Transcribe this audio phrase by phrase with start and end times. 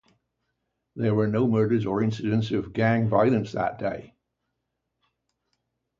[0.95, 4.15] There were no murders or incidents of gang violence that day.